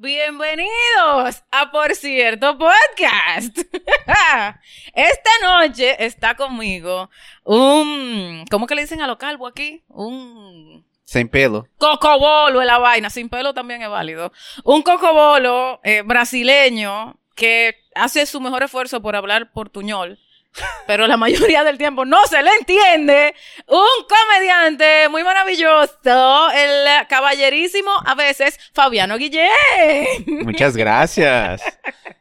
[0.00, 3.58] Bienvenidos a Por Cierto Podcast.
[4.94, 7.10] Esta noche está conmigo
[7.42, 8.44] un...
[8.48, 9.82] ¿Cómo que le dicen a lo calvo aquí?
[9.88, 10.86] Un...
[11.02, 11.66] Sin pelo.
[11.78, 14.30] Cocobolo es la vaina, sin pelo también es válido.
[14.62, 20.20] Un cocobolo eh, brasileño que hace su mejor esfuerzo por hablar portuñol
[20.86, 23.34] pero la mayoría del tiempo no se le entiende.
[23.66, 29.48] Un comediante muy maravilloso, el caballerísimo, a veces, Fabiano Guillén.
[30.44, 31.62] Muchas gracias.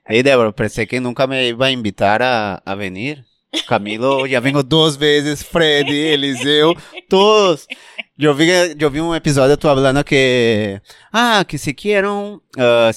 [0.09, 3.26] Hey, Débora, pensé que nunca me iba a invitar a, a venir.
[3.67, 6.73] Camilo, ya vengo dos veces, Freddy, Eliseo,
[7.07, 7.67] todos.
[8.15, 10.81] Yo vi, yo vi un episodio tú hablando que,
[11.13, 12.91] ah, que si quieren, uh,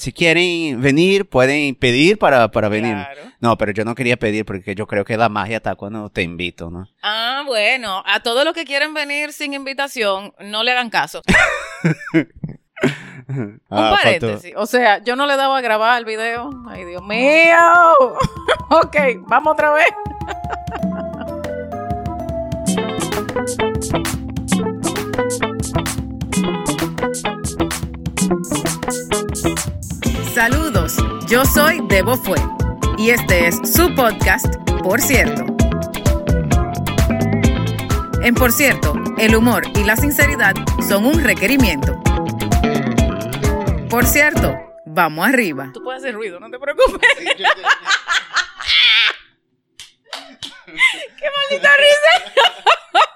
[0.77, 2.93] venir, pueden pedir para, para venir.
[2.93, 3.21] Claro.
[3.39, 6.21] No, pero yo no quería pedir porque yo creo que la magia está cuando te
[6.21, 6.87] invito, ¿no?
[7.01, 11.21] Ah, bueno, a todos los que quieren venir sin invitación, no le hagan caso.
[13.27, 14.53] Un Ah, paréntesis.
[14.57, 16.49] O sea, yo no le daba a grabar el video.
[16.67, 17.55] Ay, Dios mío.
[18.69, 19.85] ok, vamos otra vez.
[30.33, 30.95] Saludos,
[31.27, 32.37] yo soy Debo Fue
[32.97, 34.45] y este es su podcast,
[34.83, 35.45] Por cierto.
[38.23, 40.55] En Por cierto, el humor y la sinceridad
[40.87, 42.01] son un requerimiento.
[43.89, 45.69] Por cierto, vamos arriba.
[45.73, 47.01] Tú puedes hacer ruido, no te preocupes.
[51.17, 52.31] ¡Qué maldita risa!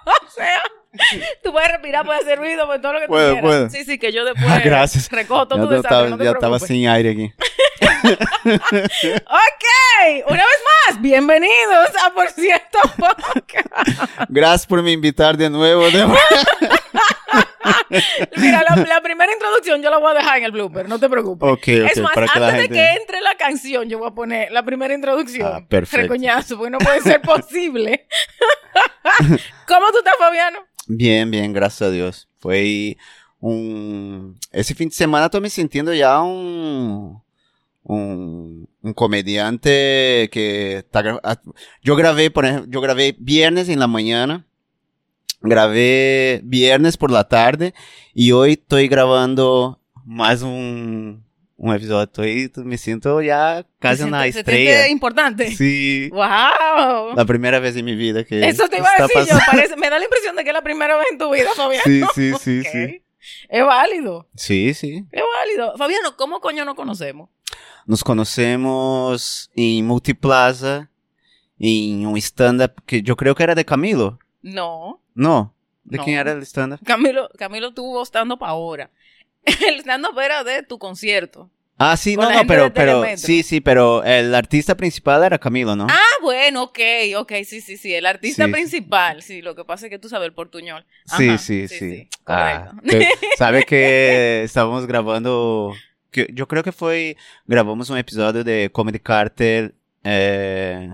[0.25, 0.63] o sea,
[1.43, 3.49] tú puedes respirar, puedes hacer ruido, pues todo lo que Puedo, tú quieras.
[3.49, 3.69] puedo.
[3.69, 5.09] Sí, sí, que yo después Ah, gracias.
[5.11, 7.33] recojo todo Ya, tu desastre, estaba, no te ya estaba sin aire aquí.
[8.45, 9.65] Ok,
[10.27, 13.67] una vez más, bienvenidos a Por cierto Podcast.
[14.29, 15.83] Gracias por me invitar de nuevo.
[18.37, 21.09] Mira, la, la primera introducción yo la voy a dejar en el blooper, no te
[21.09, 21.49] preocupes.
[21.49, 24.11] Ok, ok, es más, para que antes de que entre la canción, yo voy a
[24.11, 25.51] poner la primera introducción.
[25.51, 26.03] Ah, perfecto.
[26.03, 28.07] Recoñazo, porque no puede ser posible.
[29.67, 30.59] ¿Cómo tú estás, Fabiano?
[30.87, 32.27] Bien, bien, gracias a Dios.
[32.37, 32.97] Fue
[33.39, 34.37] un...
[34.51, 37.23] Ese fin de semana estoy me sintiendo ya un...
[37.83, 41.19] Un, un comediante que está...
[41.23, 41.41] ah,
[41.83, 44.45] Yo grabé, por ejemplo, yo grabé viernes en la mañana,
[45.41, 47.73] grabé viernes por la tarde
[48.13, 51.24] y hoy estoy grabando más un,
[51.69, 52.03] un episodio.
[52.03, 54.87] Estoy, me siento ya casi ¿Se una se estrella.
[54.87, 55.51] importante.
[55.51, 57.15] Sí, ¡Wow!
[57.15, 59.37] la primera vez en mi vida que Eso te iba a decir yo.
[59.45, 61.83] Parece, me da la impresión de que es la primera vez en tu vida, Fabiano.
[61.85, 63.01] Sí, sí, sí, sí.
[63.49, 64.27] Es válido.
[64.35, 65.05] Sí, sí.
[65.11, 65.75] Es válido.
[65.77, 67.29] Fabiano, ¿cómo coño nos conocemos?
[67.87, 70.89] Nos conocemos en Multiplaza,
[71.59, 74.19] en un stand-up que yo creo que era de Camilo.
[74.41, 75.01] No.
[75.13, 75.53] No.
[75.83, 76.03] ¿De No.
[76.03, 76.79] quién era el stand-up?
[76.83, 78.89] Camilo, Camilo tuvo stand-up ahora.
[79.67, 81.51] El stand-up era de tu concierto.
[81.77, 85.75] Ah, sí, Con no, no, pero, pero, sí, sí, pero el artista principal era Camilo,
[85.75, 85.87] ¿no?
[85.89, 86.79] Ah, bueno, ok,
[87.17, 87.93] ok, sí, sí, sí.
[87.93, 88.51] El artista Sí.
[88.51, 89.21] principal.
[89.21, 90.85] Sí, lo que pasa es que tú sabes el portuñol.
[91.17, 92.71] sí, sí, sí, correcto.
[92.77, 95.73] Ah, que- sabe que estábamos grabando,
[96.11, 99.75] que yo creo que fue, grabamos un episodio de Comedy Cartel
[100.05, 100.93] eh,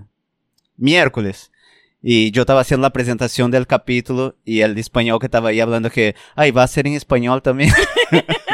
[0.77, 1.51] miércoles.
[2.01, 5.91] Y yo estaba haciendo la presentación del capítulo y el español que estaba ahí hablando
[5.91, 7.71] que, ay, va a ser en español también.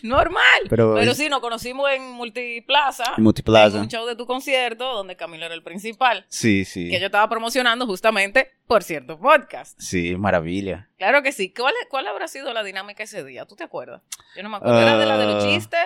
[0.08, 0.42] Normal.
[0.68, 3.04] Pero- Pero, sí, nos conocimos en Multiplaza.
[3.16, 3.76] En Multiplaza.
[3.76, 6.24] En un show de tu concierto, donde Camilo era el principal.
[6.28, 6.90] Sí, sí.
[6.90, 9.78] Que yo estaba promocionando justamente por cierto podcast.
[9.80, 10.88] Sí, maravilla.
[10.98, 11.52] Claro que sí.
[11.52, 13.46] ¿Cuál, cuál habrá sido la dinámica ese día?
[13.46, 14.02] ¿Tú te acuerdas?
[14.36, 14.80] Yo no me acuerdo.
[14.80, 15.46] ¿Era de la de los Ah.
[15.48, 15.80] chistes?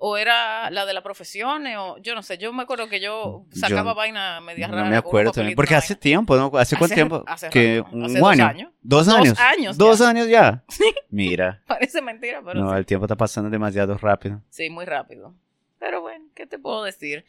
[0.00, 1.76] ¿O era la de las profesiones?
[1.76, 2.38] O yo no sé.
[2.38, 4.84] Yo me acuerdo que yo sacaba Yo vaina media No rara.
[4.84, 5.56] me con un acuerdo también.
[5.56, 6.00] Porque hace vaina.
[6.00, 6.52] tiempo, ¿no?
[6.56, 7.24] ¿Hace cuánto tiempo?
[7.26, 8.46] hace que un dos año.
[8.46, 8.72] años.
[8.80, 9.38] Dos Dos años.
[9.40, 10.08] años Dos ya.
[10.08, 10.62] años ya.
[11.10, 11.62] Mira.
[11.66, 12.76] Parece mentira, pero no, sí.
[12.78, 14.40] el tiempo está pasando demasiado rápido.
[14.50, 15.34] Sí, muy rápido.
[15.80, 17.24] Pero bueno, ¿qué te puedo decir?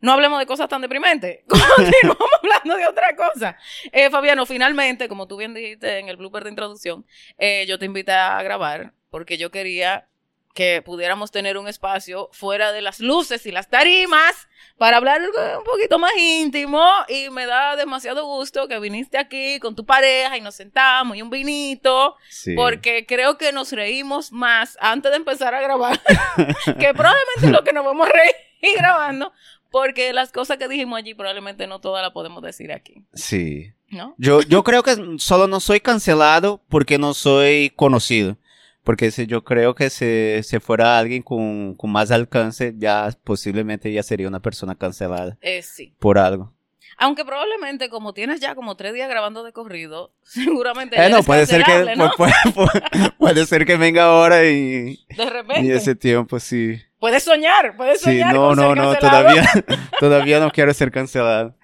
[0.00, 1.40] No hablemos de cosas tan deprimentes.
[1.48, 3.56] Continuamos hablando de otra cosa.
[3.90, 7.04] Eh, Fabiano, finalmente, como tú bien dijiste en el blooper de introducción,
[7.38, 10.06] eh, yo te invité a grabar porque yo quería
[10.56, 14.48] que pudiéramos tener un espacio fuera de las luces y las tarimas
[14.78, 19.76] para hablar un poquito más íntimo y me da demasiado gusto que viniste aquí con
[19.76, 22.54] tu pareja y nos sentamos y un vinito Sí.
[22.56, 26.00] porque creo que nos reímos más antes de empezar a grabar
[26.80, 29.32] que probablemente lo que nos vamos a reír grabando
[29.70, 33.72] porque las cosas que dijimos allí probablemente no todas las podemos decir aquí, Sí.
[33.90, 34.14] ¿no?
[34.16, 38.38] Yo, yo creo que solo no soy cancelado porque no soy conocido.
[38.86, 43.92] Porque si yo creo que si, si fuera alguien con, con más alcance, ya posiblemente
[43.92, 45.92] ya sería una persona cancelada Eh, sí.
[45.98, 46.52] por algo.
[46.98, 50.96] Aunque probablemente como tienes ya como tres días grabando de corrido, seguramente...
[51.04, 52.12] Eh, no, puede ser que ¿no?
[52.16, 55.74] puede, puede- puede ser que venga ahora y, De y repente.
[55.74, 56.80] ese tiempo sí.
[57.00, 59.44] Puedes soñar, puedes Sí, soñar no, con no, ser no, todavía,
[60.00, 61.56] todavía no quiero ser cancelado.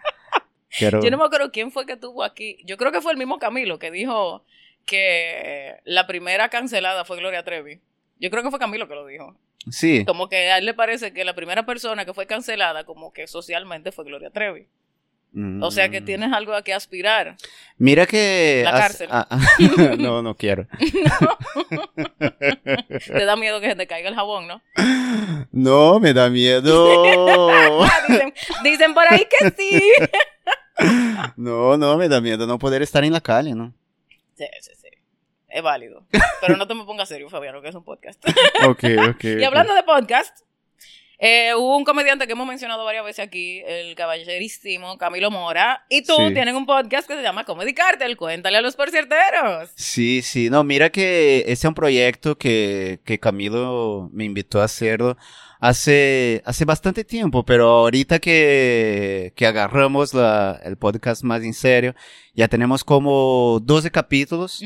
[0.76, 1.00] Quiero...
[1.02, 2.56] Yo no me acuerdo quién fue que tuvo aquí.
[2.64, 4.44] Yo creo que fue el mismo Camilo que dijo
[4.87, 7.81] que la primera cancelada fue Gloria Trevi.
[8.20, 9.37] Yo creo que fue Camilo que lo dijo.
[9.70, 13.12] Sí, Como que a él le parece que la primera persona que fue cancelada, como
[13.12, 14.67] que socialmente, fue Gloria Trevi.
[15.62, 16.05] O sea que Mm.
[16.05, 17.37] tienes algo a que aspirar.
[17.79, 18.62] Mira que...
[18.64, 19.08] La cárcel.
[19.11, 19.40] ah, ah,
[19.99, 20.67] no, no quiero.
[23.06, 24.62] Te da miedo que se te caiga el jabón, ¿no?
[25.52, 27.87] No, me da miedo.
[28.08, 29.82] dicen, dicen por ahí que sí.
[31.37, 33.73] No, no, me da miedo no poder estar en la calle, ¿no?
[34.50, 34.89] Sí, sí, sí.
[35.49, 36.06] Es válido.
[36.41, 38.23] Pero no te me pongas serio, Fabiano, que es un podcast.
[38.67, 39.25] Ok, ok.
[39.25, 40.41] Y hablando de podcast,
[41.19, 46.03] eh, hubo un comediante que hemos mencionado varias veces aquí, el caballerísimo Camilo Mora, y
[46.03, 46.33] tú Sí.
[46.35, 48.17] tienen un podcast que se llama Comedy Cartel.
[48.17, 49.71] Cuéntale a los porcierteros.
[49.77, 54.65] Sí, sí, no, mira que ese es un proyecto que, que Camilo me invitó a
[54.65, 55.17] hacerlo
[55.62, 61.94] hace, hace bastante tiempo, pero ahorita que, que agarramos la, el podcast más en serio,
[62.35, 64.61] ya tenemos como 12 capítulos,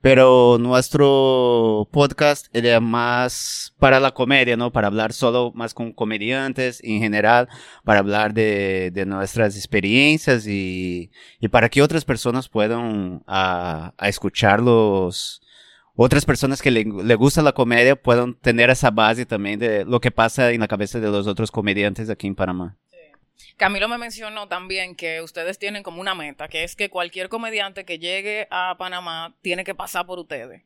[0.00, 4.70] pero nuestro podcast era más para la comedia, ¿no?
[4.70, 7.48] Para hablar solo más con comediantes en general,
[7.84, 11.10] para hablar de, de nuestras experiencias y,
[11.40, 15.42] y para que otras personas puedan a, a escucharlos.
[15.96, 20.00] Otras personas que le, le gusta la comedia puedan tener esa base también de lo
[20.00, 22.76] que pasa en la cabeza de los otros comediantes aquí en Panamá.
[23.56, 27.84] Camilo me mencionó también que ustedes tienen como una meta, que es que cualquier comediante
[27.84, 30.62] que llegue a Panamá tiene que pasar por ustedes.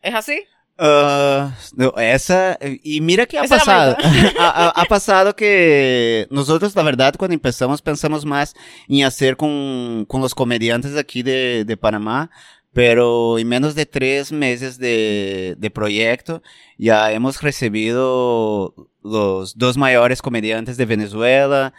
[0.00, 0.42] ¿Es así?
[0.78, 3.96] Ah, no, esa, y mira que ha Esa pasado.
[4.40, 8.54] ha, ha- ha pasado que nosotros, la verdad, cuando empezamos, pensamos más
[8.88, 12.30] en hacer con, con los comediantes aquí de, de Panamá,
[12.72, 16.42] pero en menos de tres meses de, de proyecto,
[16.78, 21.72] ya hemos recibido los dos mayores comediantes de Venezuela.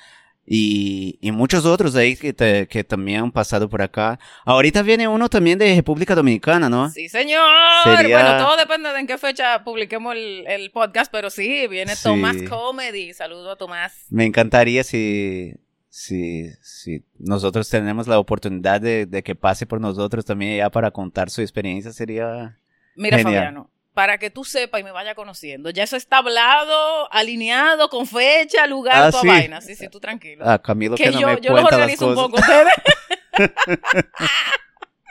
[0.45, 4.19] Y, y muchos otros ahí que, te- que también han pasado por acá.
[4.43, 6.89] Ahorita viene uno también de República Dominicana, ¿no?
[6.89, 7.47] Sí, señor.
[7.85, 11.95] Sería- Bueno, todo depende de en qué fecha publiquemos el, el podcast, pero sí, viene
[11.95, 12.03] Sí.
[12.03, 13.13] Tomás Comedy.
[13.13, 14.05] Saludo a Tomás.
[14.09, 15.53] Me encantaría si,
[15.95, 20.89] si, si nosotros tenemos la oportunidad de, de que pase por nosotros también ya para
[20.89, 22.57] contar su experiencia, sería...
[22.95, 23.35] Mira, Genial.
[23.35, 28.07] Fabiano, para que tú sepas y me vaya conociendo, ya eso está hablado, alineado, con
[28.07, 29.27] fecha, lugar, Ah, toda sí.
[29.27, 29.61] vaina.
[29.61, 30.43] Sí, sí, tú tranquilo.
[30.47, 32.73] Ah, Camilo que, que no yo, me yo los organizo un poco ustedes.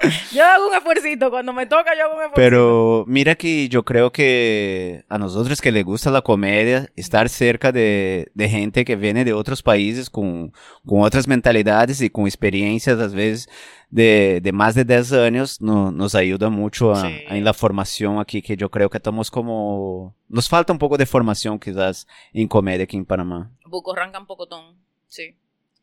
[0.33, 2.35] yo hago un esfuercito, cuando me toca yo hago un esfuerzo.
[2.37, 7.73] Pero mira que yo creo que a nosotros que le gusta la comedia, estar cerca
[7.73, 10.53] de, de gente que viene de otros países con,
[10.87, 13.49] con otras mentalidades y con experiencias, a veces,
[13.91, 17.21] de, de más de 10 años, no- nos ayuda mucho a- Sí.
[17.29, 20.15] en la formación aquí, que yo creo que estamos como...
[20.29, 23.51] Nos falta un poco de formación quizás en comedia aquí en Panamá.
[23.67, 24.77] Buco arranca un pocotón.
[25.09, 25.37] Sí.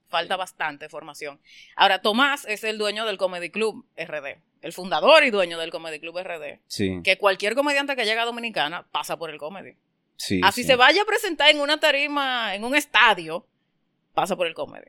[0.10, 1.40] Falta bastante formación.
[1.76, 4.38] Ahora, Tomás es el dueño del Comedy Club RD.
[4.62, 6.60] El fundador y dueño del Comedy Club RD.
[6.68, 9.76] Sí, Que cualquier comediante que llega a Dominicana pasa por el comedy.
[10.18, 10.42] sí.
[10.44, 10.68] Así sí.
[10.68, 13.46] se vaya a presentar en una tarima, en un estadio,
[14.14, 14.88] pasa por el comedy.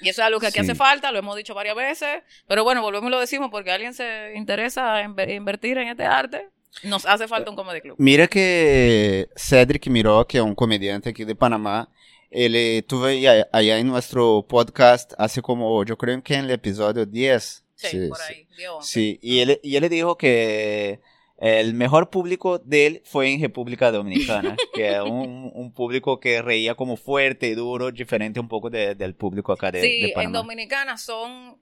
[0.00, 0.60] Y eso es algo que aquí Sí.
[0.60, 3.92] hace falta, lo hemos dicho varias veces, pero bueno, volvemos y lo decimos porque alguien
[3.94, 6.48] se interesa en ver- invertir en este arte,
[6.82, 7.96] nos hace falta un comedy club.
[7.98, 11.88] Mira que Cedric Miró, que es un comediante aquí de Panamá,
[12.34, 17.06] él estuve allá, allá en nuestro podcast hace como, yo creo que en el episodio
[17.06, 17.64] 10.
[17.76, 18.88] Sí, por ahí, dio once.
[18.92, 21.00] Sí, y él, y él dijo que
[21.38, 26.40] el mejor público de él fue en República Dominicana, que es un, un público que
[26.40, 30.08] reía como fuerte y duro, diferente un poco de- del público acá de, Sí, de
[30.08, 30.38] en Panamá.
[30.38, 31.58] Dominicana son,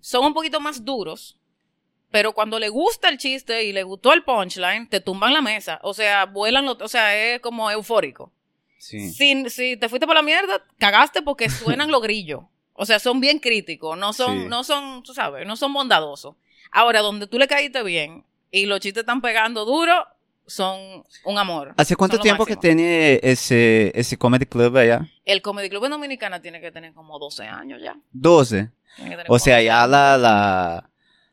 [0.00, 1.38] son un poquito más duros,
[2.10, 5.78] pero cuando le gusta el chiste y le gustó el punchline, te tumban la mesa.
[5.82, 8.32] O sea, vuelan, los- o sea, es como eufórico.
[8.82, 9.10] Sí.
[9.12, 12.42] Si, si te fuiste por la mierda, cagaste porque suenan los grillos.
[12.72, 14.48] O sea, son bien críticos, no son, Sí.
[14.48, 16.34] no son, tú sabes, no son bondadosos.
[16.72, 20.04] Ahora, donde tú le caíste bien y los chistes están pegando duro,
[20.48, 21.74] son un amor.
[21.76, 25.06] ¿Hace cuánto tiempo que tiene ese, ese comedy club allá?
[25.24, 27.96] El Comedy Club en Dominicana tiene que tener como 12 años ya.
[28.10, 28.68] 12.
[28.96, 30.90] Tiene que tener O sea, 12 ya la, la,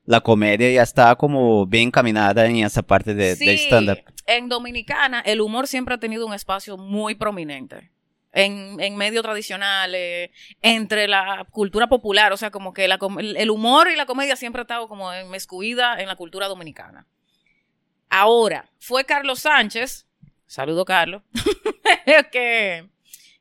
[0.09, 3.99] la comedia ya está como bien encaminada en esa parte de, sí, stand-up.
[4.25, 7.91] En Dominicana, el humor siempre ha tenido un espacio muy prominente.
[8.31, 10.31] En, en medios tradicionales,
[10.63, 14.61] entre la cultura popular, o sea, como que la el humor y la comedia siempre
[14.61, 17.05] ha estado como inmiscuida en la cultura dominicana.
[18.09, 20.07] Ahora, fue Carlos Sánchez,
[20.47, 21.21] saludo Carlos,
[22.31, 22.89] que,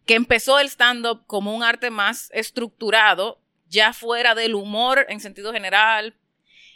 [0.04, 5.54] que empezó el stand-up como un arte más estructurado, ya fuera del humor en sentido
[5.54, 6.14] general,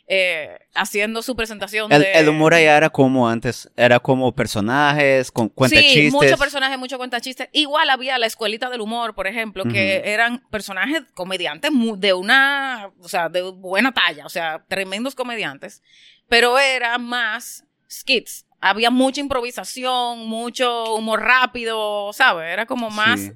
[0.09, 1.92] eh, haciendo su presentación.
[1.92, 2.12] El, de...
[2.12, 6.12] el humor allá era como antes, era como personajes, con cuenta sí, chistes.
[6.12, 7.49] muchos personajes, mucho cuenta chistes.
[7.52, 13.09] Igual había la escuelita del humor, por ejemplo, que eran personajes comediantes de una, o
[13.09, 15.82] sea, de buena talla, o sea, tremendos comediantes,
[16.28, 18.47] pero eran más skits.
[18.61, 22.52] Había mucha improvisación, mucho humor rápido, ¿sabes?
[22.52, 23.21] Era como más...
[23.21, 23.32] Sí.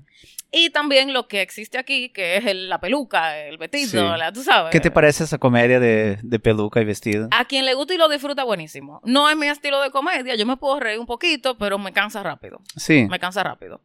[0.52, 4.18] Y también lo que existe aquí, que es el- la peluca, el vestido, Sí.
[4.18, 4.70] la- tú sabes.
[4.70, 7.28] ¿Qué te parece esa comedia de, de peluca y vestido?
[7.32, 9.00] A quien le gusta y lo disfruta, buenísimo.
[9.04, 12.22] No es mi estilo de comedia, yo me puedo reír un poquito, pero me cansa
[12.22, 12.60] rápido.
[12.76, 13.06] Sí.
[13.10, 13.80] Me cansa rápido.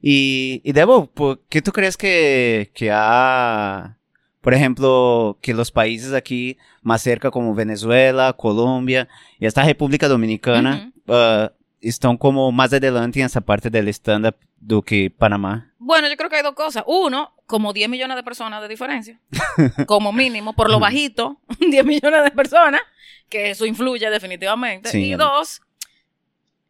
[0.00, 3.98] Y, y Debo, ¿por ¿qué tú crees que, que ha,
[4.40, 10.92] por ejemplo, que los países aquí más cerca como Venezuela, Colombia y hasta República Dominicana
[11.08, 11.48] uh,
[11.80, 15.70] están como más adelante en esa parte del stand-up do que Panamá?
[15.84, 16.82] Bueno, yo creo que hay dos cosas.
[16.86, 19.20] Uno, como 10 millones de personas de diferencia.
[19.86, 22.80] como mínimo, por lo bajito, 10 millones de personas,
[23.28, 24.88] que eso influye definitivamente.
[24.88, 25.60] Sí, y dos,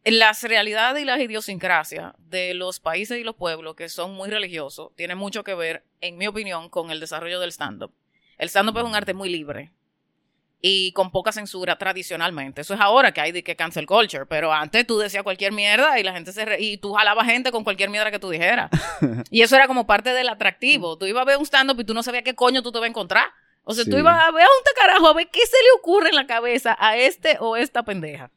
[0.03, 4.93] las realidades y las idiosincrasias de los países y los pueblos que son muy religiosos
[4.95, 7.93] tienen mucho que ver, en mi opinión, con el desarrollo del stand-up.
[8.37, 9.71] El stand-up es un arte muy libre
[10.61, 12.61] y con poca censura tradicionalmente.
[12.61, 15.99] Eso es ahora que hay de que cancel culture, pero antes tú decías cualquier mierda
[15.99, 18.71] y la gente se re y tú jalabas gente con cualquier mierda que tú dijeras.
[19.29, 20.97] y eso era como parte del atractivo.
[20.97, 22.87] Tú ibas a ver un stand-up y tú no sabías qué coño tú te ibas
[22.87, 23.25] a encontrar.
[23.63, 26.09] O sea, tú ibas a ver a un carajo a ver qué se le ocurre
[26.09, 28.29] en la cabeza a este o esta pendeja.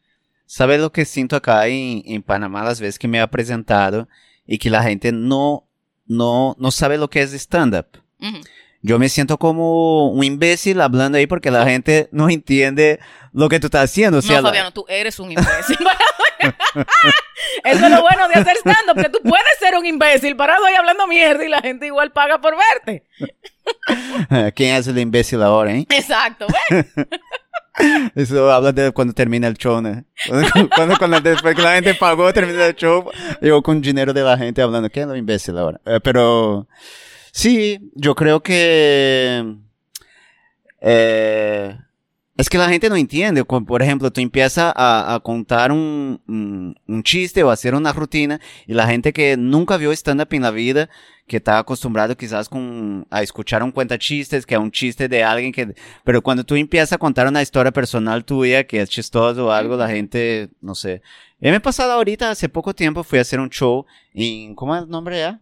[0.46, 4.08] ¿Sabes lo que siento acá en, en Panamá las veces que me he presentado
[4.46, 5.68] y que la gente no,
[6.06, 7.86] no, no sabe lo que es stand-up?
[8.80, 13.00] Yo me siento como un imbécil hablando ahí porque la gente no entiende
[13.32, 14.18] lo que tú estás haciendo.
[14.18, 15.76] O sea, no, la- Fabiano, tú eres un imbécil.
[17.64, 20.74] Eso es lo bueno de hacer stand-up, que tú puedes ser un imbécil parado ahí
[20.74, 23.04] hablando mierda y la gente igual paga por verte.
[24.54, 25.86] ¿Quién es el imbécil ahora, eh?
[25.90, 26.86] Exacto, ¿ves?
[28.14, 30.04] Eso habla de cuando termina el show, ¿no?
[30.28, 34.22] Cuando, cuando, cuando después que la gente pagó, termina el show, yo con dinero de
[34.22, 35.80] la gente hablando, ¿quién es el imbécil ahora?
[35.84, 36.66] Eh, pero,
[37.32, 39.56] sí, yo creo que,
[40.80, 41.76] eh,
[42.38, 43.44] es que la gente no entiende.
[43.44, 48.40] Por ejemplo, tú empiezas a, a contar un, un, un chiste o hacer una rutina
[48.64, 50.88] y la gente que nunca vio stand-up en la vida,
[51.26, 55.24] que está acostumbrado quizás con, a escuchar un cuenta chistes, que es un chiste de
[55.24, 59.46] alguien que, pero cuando tú empiezas a contar una historia personal tuya que es chistoso
[59.48, 61.02] o algo, la gente, no sé.
[61.40, 64.76] Y me he pasado ahorita, hace poco tiempo, fui a hacer un show en, ¿cómo
[64.76, 65.40] es el nombre ya?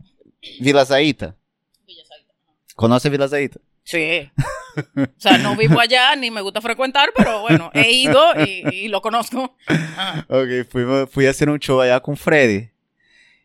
[0.61, 1.37] Vila Zaita.
[2.77, 3.59] ¿Conoce Vila Zaita?
[3.83, 4.31] Sí.
[4.97, 8.89] O sea, no vivo allá ni me gusta frecuentar, pero bueno, he ido y, y
[8.89, 9.57] lo conozco.
[9.67, 10.27] Ajá.
[10.29, 12.71] Ok, fui a hacer un show allá con Freddy.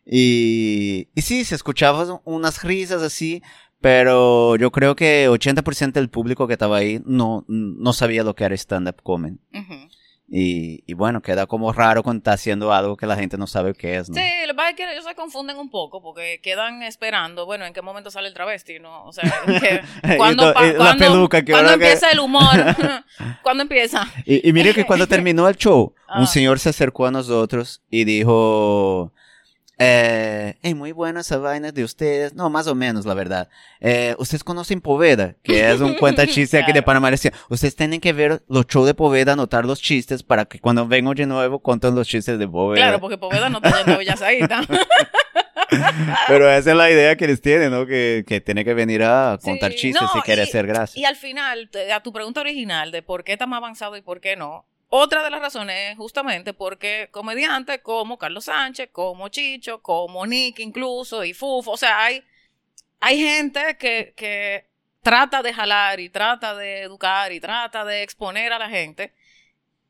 [0.04, 3.42] Y, y sí, se escuchaban unas risas así,
[3.80, 8.44] pero yo creo que 80% del público que estaba ahí no, no sabía lo que
[8.44, 9.38] era stand-up comedy.
[9.54, 9.88] Ujú.
[10.34, 13.74] Y, y bueno, queda como raro cuando está haciendo algo que la gente no sabe
[13.74, 14.14] qué es, ¿no?
[14.14, 17.66] Sí, lo que pasa es que ellos se confunden un poco porque quedan esperando, bueno,
[17.66, 18.78] ¿en qué momento sale el travesti?
[18.78, 19.04] ¿no?
[19.04, 19.82] O sea, que,
[20.14, 22.42] Y ¿cuándo, to- pa- y la cuándo- peluca, que cuándo ahora que- empieza el humor?
[23.42, 24.06] ¿Cuándo empieza?
[24.24, 26.20] Y, y mire que cuando terminó el show, Ah.
[26.20, 29.12] un señor se acercó a nosotros y dijo,
[29.78, 32.34] eh, hey, muy buenas esas vainas de ustedes.
[32.34, 33.48] No, más o menos, la verdad.
[33.80, 36.86] Eh, ustedes conocen Poveda, que es un cuenta chiste aquí de Claro.
[36.86, 37.10] Panamá.
[37.10, 40.86] Decía, ustedes tienen que ver los shows de Poveda, anotar los chistes para que cuando
[40.86, 42.76] vengan de nuevo conten los chistes de Poveda.
[42.82, 44.60] Claro, porque Poveda no está yendo a Villasaíta.
[46.28, 47.86] Pero esa es la idea que les tienen, ¿no?
[47.86, 51.00] Que, que tiene que venir a contar Sí, chistes no, si quiere hacer gracia.
[51.00, 54.20] Y al final, a tu pregunta original de por qué está más avanzado y por
[54.20, 59.80] qué no, otra de las razones es justamente porque comediantes como Carlos Sánchez, como Chicho,
[59.80, 62.22] como Nick incluso, y Fufo, o sea, hay,
[63.00, 64.66] hay gente que, que
[65.00, 69.14] trata de jalar y trata de educar y trata de exponer a la gente,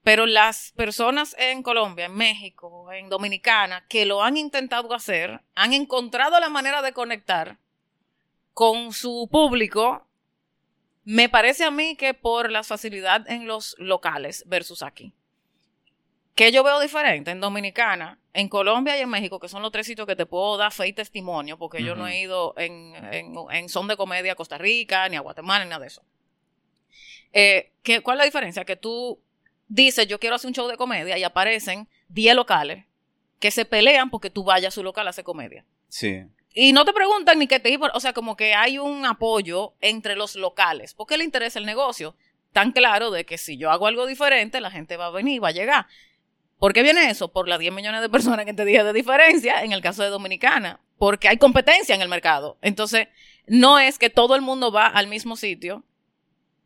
[0.05, 5.73] pero las personas en Colombia, en México, en Dominicana, que lo han intentado hacer, han
[5.73, 7.59] encontrado la manera de conectar
[8.55, 10.07] con su público,
[11.05, 15.13] me parece a mí que por la facilidad en los locales versus aquí.
[16.35, 19.87] Que yo veo diferente en Dominicana, en Colombia y en México, que son los tres
[19.87, 23.35] sitios que te puedo dar fe y testimonio, porque yo no he ido en, en,
[23.51, 26.03] en son de comedia a Costa Rica, ni a Guatemala, ni nada de eso.
[27.33, 28.65] Eh, ¿qué- ¿Cuál es la diferencia?
[28.65, 29.21] Que tú
[29.69, 32.87] dices, yo quiero hacer un show de comedia y aparecen 10 locales
[33.39, 35.65] que se pelean porque tú vayas a su local a hacer comedia.
[35.89, 36.23] Sí.
[36.55, 40.17] Y no te preguntan ni qué te o sea, como que hay un apoyo entre
[40.17, 40.95] los locales.
[40.95, 42.15] ¿Por qué le interesa el negocio?
[42.53, 45.49] Tan claro de que si yo hago algo diferente, la gente va a venir, va
[45.49, 45.87] a llegar.
[46.59, 47.33] ¿Por qué viene eso?
[47.33, 50.11] Por las 10 millones de personas que te dije de diferencia en el caso de
[50.11, 52.59] Dominicana, porque hay competencia en el mercado.
[52.63, 53.09] Entonces,
[53.47, 55.85] no es que todo el mundo va al mismo sitio.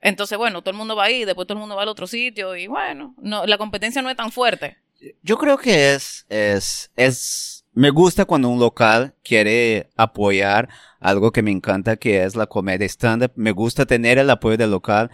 [0.03, 2.55] Entonces, bueno, todo el mundo va ahí, después todo el mundo va al otro sitio
[2.57, 4.77] y bueno, no, la competencia no es tan fuerte.
[5.23, 11.43] Yo creo que es, es, es, me gusta cuando un local quiere apoyar algo que
[11.43, 13.33] me encanta, que es la comedia stand-up.
[13.37, 15.11] Me gusta tener el apoyo del local,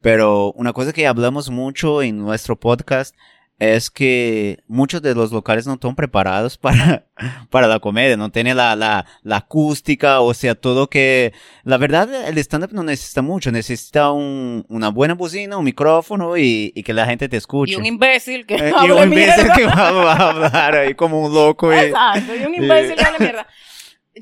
[0.00, 3.14] pero una cosa que hablamos mucho en nuestro podcast
[3.58, 7.06] es que muchos de los locales no están preparados para,
[7.50, 11.32] para la comedia, no tienen la, la, la acústica, o sea, todo que,
[11.64, 16.72] la verdad, el stand-up no necesita mucho, necesita un, una buena bocina, un micrófono y,
[16.74, 17.72] y, que la gente te escuche.
[17.72, 19.54] Y un imbécil que Eh, y un imbécil mierda.
[19.54, 21.72] que va, va a hablar ahí como un loco.
[21.72, 23.46] y- Exacto, y un imbécil que hable mierda.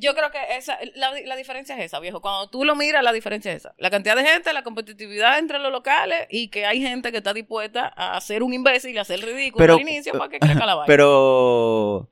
[0.01, 2.21] Yo creo que esa, la, la diferencia es esa, viejo.
[2.21, 3.75] Cuando tú lo miras, la diferencia es esa.
[3.79, 7.33] La cantidad de gente, la competitividad entre los locales y que hay gente que está
[7.33, 10.75] dispuesta a hacer un imbécil y hacer ridículo Pero- al inicio para que crezca la
[10.75, 10.87] vaina.
[10.87, 12.09] Pero,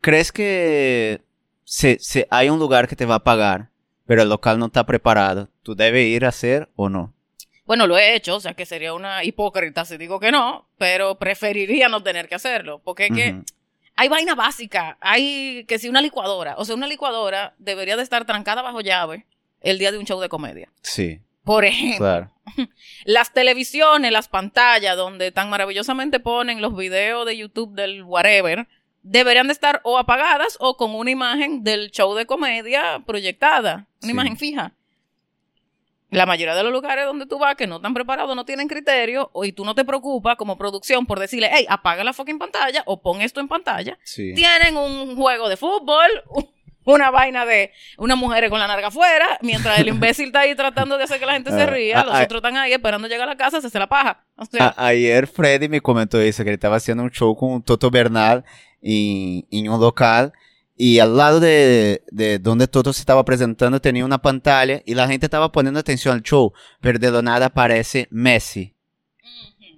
[0.00, 1.22] ¿crees que
[1.64, 3.70] se, se, hay un lugar que te va a pagar,
[4.06, 5.48] pero el local no está preparado?
[5.62, 7.14] ¿Tú debes ir a hacer o no?
[7.64, 11.18] Bueno, lo he hecho, o sea que sería una hipócrita si digo que no, pero
[11.18, 12.80] preferiría no tener que hacerlo.
[12.84, 13.40] Porque es que.
[13.96, 18.24] Hay vaina básica, hay que si una licuadora, o sea, una licuadora debería de estar
[18.24, 19.26] trancada bajo llave
[19.60, 20.70] el día de un show de comedia.
[20.82, 22.32] Sí, Por ejemplo, claro.
[23.04, 28.68] las televisiones, las pantallas donde tan maravillosamente ponen los videos de YouTube del whatever,
[29.02, 34.06] deberían de estar o apagadas o con una imagen del show de comedia proyectada, una
[34.06, 34.10] Sí.
[34.10, 34.72] imagen fija.
[36.12, 39.30] La mayoría de los lugares donde tú vas que no están preparados, no tienen criterio,
[39.42, 43.00] y tú no te preocupas como producción por decirle, hey, apaga la fucking pantalla o
[43.02, 43.98] pon esto en pantalla.
[44.04, 44.34] Sí.
[44.34, 46.06] Tienen un juego de fútbol,
[46.84, 50.98] una vaina de una mujer con la narga afuera, mientras el imbécil está ahí tratando
[50.98, 52.22] de hacer que la gente se Ah, ría, ah, los ah.
[52.24, 54.24] otros están ahí esperando llegar a la casa, se hace la paja.
[54.36, 57.62] O sea, A- ayer Freddy me comentó eso, que él estaba haciendo un show con
[57.62, 58.44] Toto Bernal
[58.82, 60.32] en, en un local
[60.84, 65.06] y al lado de, de donde Toto se estaba presentando tenía una pantalla y la
[65.06, 68.74] gente estaba poniendo atención al show, pero de lo nada aparece Messi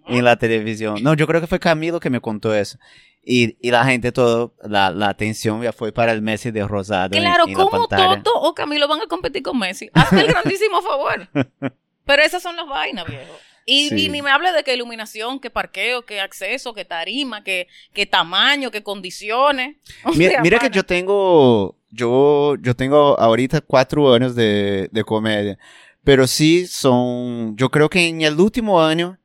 [0.06, 1.02] en la televisión.
[1.02, 2.78] No, yo creo que fue Camilo que me contó eso.
[3.22, 7.10] Y, y la gente todo, la, la atención ya fue para el Messi de Rosado.
[7.10, 8.22] claro, en la ¿cómo pantalla.
[8.22, 9.90] Toto o Camilo van a competir con Messi?
[9.92, 11.28] Hazme el grandísimo favor.
[12.06, 13.34] Pero esas son las vainas, viejo.
[13.66, 14.06] Y, Sí.
[14.06, 18.04] y ni me hable de que iluminación, que parqueo, que acceso, que tarima, que, que
[18.06, 19.76] tamaño, que condiciones.
[20.04, 25.04] O Mira, sea, mira que yo tengo, yo, yo tengo ahorita cuatro años de, de
[25.04, 25.58] comedia,
[26.02, 29.18] pero sí son, yo creo que en el último año,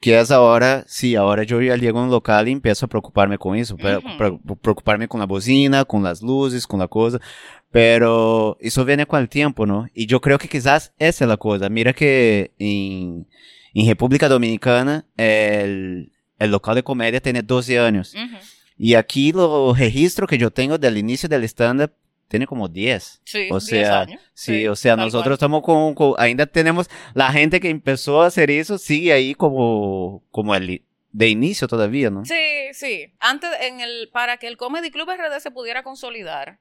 [0.00, 3.36] que es ahora, sí, ahora yo ya llego a un local y empiezo a preocuparme
[3.38, 4.16] con eso, pero Ujú.
[4.16, 7.20] pre- preocuparme con la bocina, con las luces, con la cosa,
[7.70, 9.86] pero eso viene con el tiempo, ¿no?
[9.94, 11.68] Y yo creo que quizás esa es la cosa.
[11.68, 13.26] Mira que en,
[13.74, 18.14] en República Dominicana el, el local de comedia tiene 12 años.
[18.76, 21.92] Y aquí los registros que yo tengo del inicio del stand-up
[22.28, 23.22] tiene como 10.
[23.24, 24.20] Sí, O 10 sea, años.
[24.34, 25.32] Sí, o sea, nosotros cual.
[25.34, 30.22] estamos con, con- ainda tenemos, la gente que empezó a hacer eso sigue ahí como,
[30.30, 32.24] como el, de inicio todavía, ¿no?
[32.26, 32.34] Sí,
[32.72, 33.14] sí.
[33.18, 36.58] Antes, en el, para que el Comedy Club RD se pudiera consolidar,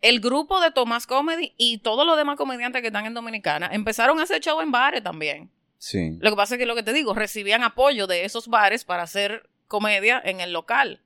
[0.00, 4.18] el grupo de Tomás Comedy y todos los demás comediantes que están en Dominicana empezaron
[4.18, 5.50] a hacer show en bares también.
[5.82, 6.16] Sí.
[6.20, 9.02] Lo que pasa es que lo que te digo, recibían apoyo de esos bares para
[9.02, 11.00] hacer comedia en el local.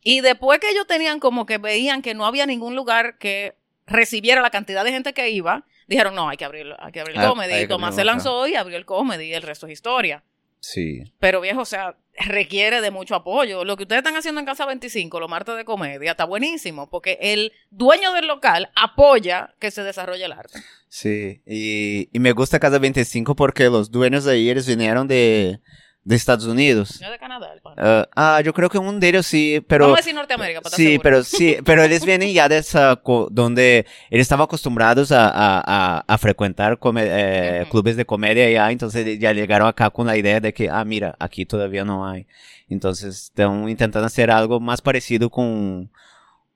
[0.00, 4.42] Y después que ellos tenían como que veían que no había ningún lugar que recibiera
[4.42, 7.24] la cantidad de gente que iba, dijeron, no, hay que abrir, hay que abrir el
[7.24, 7.62] Ah, comedy.
[7.62, 10.22] Y Tomás se lanzó y abrió el comedy y el resto es historia.
[10.60, 11.02] Sí.
[11.18, 13.64] Pero viejo, o sea, requiere de mucho apoyo.
[13.64, 17.18] Lo que ustedes están haciendo en Casa 25, los martes de comedia, está buenísimo, porque
[17.20, 20.60] el dueño del local apoya que se desarrolle el arte.
[20.88, 21.42] Sí.
[21.46, 25.60] Y, y me gusta Casa 25 porque los dueños de ellos vinieron de,
[26.06, 27.00] de Estados Unidos.
[27.00, 27.74] No es de Canadá, el pan.
[28.14, 29.86] Ah, yo creo que un de ellos sí, pero...
[29.86, 33.86] Vamos a decir Norteamérica, para Sí, pero sí, pero ellos vienen ya de esa, donde
[34.08, 37.70] ellos estaban acostumbrados a, a, a, a frecuentar eh, Ujú.
[37.70, 41.16] clubes de comedia ya, entonces ya llegaron acá con la idea de que, ah, mira,
[41.18, 42.28] aquí todavía no hay.
[42.68, 45.90] Entonces están intentando hacer algo más parecido con,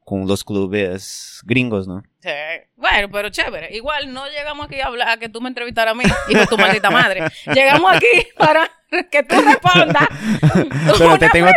[0.05, 2.05] con los clubes gringos, ¿no?
[2.23, 2.31] Sí.
[2.77, 3.75] Bueno, pero chévere.
[3.75, 6.47] Igual no llegamos aquí a hablar, a que tú me entrevistaras a mí y con
[6.47, 7.25] tu maldita madre.
[7.47, 8.71] Llegamos aquí para
[9.11, 10.09] que tú respondas.
[10.99, 11.49] Pero te, tengo,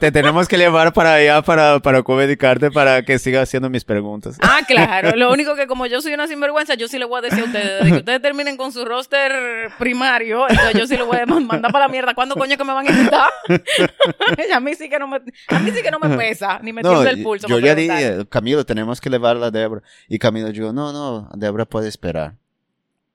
[0.00, 4.36] te, tenemos que llevar para allá para, para comedicarte para que siga haciendo mis preguntas.
[4.40, 5.16] Ah, claro.
[5.16, 7.44] Lo único que como yo soy una sinvergüenza, yo sí le voy a decir a
[7.44, 11.70] ustedes, que ustedes terminen con su roster primario, entonces yo sí le voy a mandar
[11.70, 12.14] para la mierda.
[12.14, 13.28] ¿Cuándo coño que me van a invitar?
[14.52, 15.16] a mí sí que no me,
[15.48, 17.46] a mí sí que no me pesa, ni me tiembla el pulso.
[17.46, 19.82] yo ya dije, Camilo, tenemos que llevarla a Débora.
[20.08, 22.34] Y Camilo dijo, no, no, Débora puede esperar.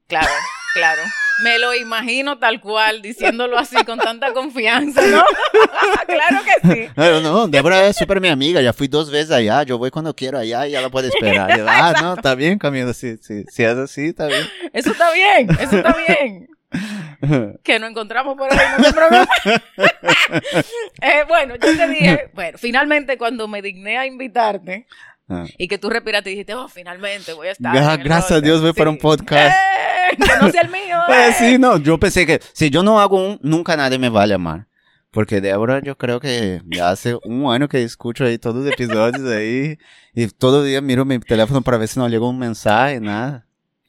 [0.08, 0.30] Claro.
[0.74, 1.02] Claro.
[1.44, 5.24] Me lo imagino tal cual, diciéndolo así con tanta confianza, ¿no?
[6.08, 6.92] claro que sí.
[6.98, 10.14] No, no, Débora es súper mi amiga, ya fui dos veces allá, yo voy cuando
[10.14, 11.58] quiero allá y ya la puede esperar.
[11.58, 14.46] Yo, ah, no, está bien, Camilo, sí, sí, sí, es así, está bien.
[14.74, 16.50] Eso está bien, eso está bien.
[17.64, 19.32] que nos encontramos por ahí, no se preocupe.
[21.02, 24.88] eh, bueno, yo te dije, bueno, finalmente cuando me digné a invitarte
[25.30, 25.46] Ah.
[25.58, 27.76] y que tú respiraste y dijiste, oh, finalmente voy a estar.
[27.78, 28.44] Ah, gracias a podcast".
[28.44, 28.94] Dios voy para Sí.
[28.96, 29.56] un podcast.
[29.56, 30.18] ¡Eh!
[30.18, 30.98] Que no sea el mío.
[31.08, 31.52] Pues ¡eh!
[31.52, 34.28] sí, no, yo pensé que si yo no hago un, nunca nadie me va a
[34.28, 34.68] llamar.
[35.12, 39.28] Porque Débora yo creo que ya hace un año que escucho ahí todos los episodios
[39.32, 39.78] ahí
[40.14, 43.48] y todo el día miro mi teléfono para ver si no llega un mensaje, nada.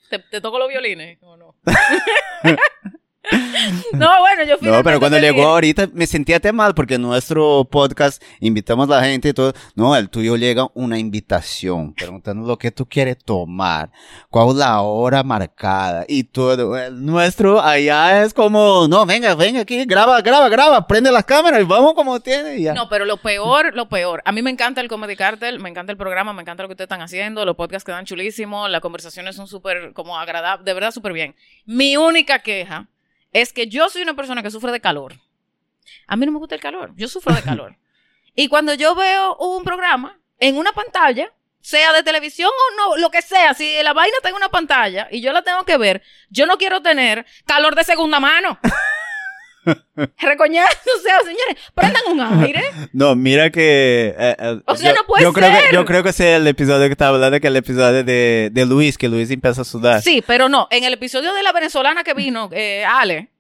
[0.09, 1.55] ¿Te, te toco los violines o no?
[3.93, 7.65] no, bueno, yo No, finalmente pero cuando llegó ahorita me sentía até mal porque nuestro
[7.71, 9.53] podcast invitamos a la gente y todo.
[9.75, 13.91] No, el tuyo llega una invitación preguntando lo que tú quieres tomar,
[14.29, 16.77] cuál es la hora marcada y todo.
[16.77, 21.61] El nuestro allá es como, no, venga, venga aquí, graba, graba, graba, prende las cámaras
[21.61, 22.75] y vamos como tiene y ya.
[22.75, 24.23] No, pero lo peor, lo peor.
[24.25, 26.75] A mí me encanta el Comedy Cartel, me encanta el programa, me encanta lo que
[26.75, 30.91] ustedes están haciendo, los podcasts quedan chulísimos, las conversaciones son súper como agradables, de verdad
[30.91, 31.35] súper bien.
[31.65, 32.89] Mi única queja
[33.33, 35.15] es que yo soy una persona que sufre de calor.
[36.07, 37.77] A mí no me gusta el calor, yo sufro de calor.
[38.35, 43.11] y cuando yo veo un programa en una pantalla, sea de televisión o no, lo
[43.11, 46.03] que sea, si la vaina está en una pantalla y yo la tengo que ver,
[46.31, 48.59] yo no quiero tener calor de segunda mano.
[50.19, 52.63] Recoñazo, o sea, señores, prendan un aire.
[52.93, 54.15] No, mira que...
[54.19, 55.69] eh, eh, O sea, yo, no puede yo creo ser.
[55.69, 58.49] que Yo creo que ese es el episodio que estaba hablando, que el episodio de,
[58.53, 60.01] de Luis, que Luis empieza a sudar.
[60.03, 60.67] Sí, pero no.
[60.71, 63.31] En el episodio de la venezolana que vino, eh, Ale,